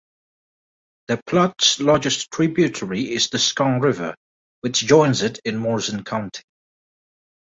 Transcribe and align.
The 1.09 1.21
Platte's 1.27 1.79
largest 1.79 2.31
tributary 2.31 3.03
is 3.13 3.29
the 3.29 3.37
Skunk 3.37 3.83
River, 3.83 4.15
which 4.61 4.79
joins 4.79 5.21
it 5.21 5.39
in 5.45 5.57
Morrison 5.57 6.03
County. 6.03 6.41